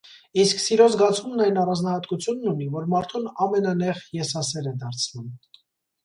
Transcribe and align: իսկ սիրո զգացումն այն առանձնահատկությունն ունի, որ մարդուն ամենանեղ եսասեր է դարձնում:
իսկ 0.41 0.61
սիրո 0.61 0.85
զգացումն 0.91 1.41
այն 1.47 1.57
առանձնահատկությունն 1.63 2.47
ունի, 2.51 2.69
որ 2.75 2.87
մարդուն 2.93 3.27
ամենանեղ 3.47 4.01
եսասեր 4.21 4.71
է 4.71 4.75
դարձնում: 4.85 5.29